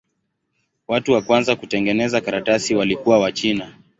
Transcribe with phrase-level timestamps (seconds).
[0.87, 3.75] Watu wa kwanza kutengeneza karatasi walikuwa Wachina.